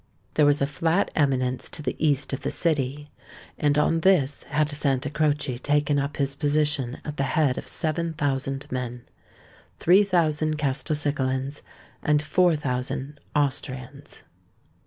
There 0.33 0.47
was 0.47 0.63
a 0.63 0.65
flat 0.65 1.11
eminence 1.15 1.69
to 1.69 1.83
the 1.83 1.95
east 2.03 2.33
of 2.33 2.41
the 2.41 2.49
city; 2.49 3.11
and 3.59 3.77
on 3.77 3.99
this 3.99 4.41
had 4.49 4.71
Santa 4.71 5.11
Croce 5.11 5.59
taken 5.59 5.99
up 5.99 6.17
his 6.17 6.33
position 6.33 6.97
at 7.05 7.17
the 7.17 7.21
head 7.37 7.55
of 7.59 7.67
seven 7.67 8.13
thousand 8.13 8.65
men—three 8.71 10.03
thousand 10.03 10.57
Castelcicalans, 10.57 11.61
and 12.01 12.19
four 12.19 12.55
thousand 12.55 13.19
Austrians. 13.35 14.23